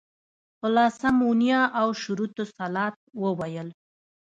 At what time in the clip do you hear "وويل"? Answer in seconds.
3.21-3.69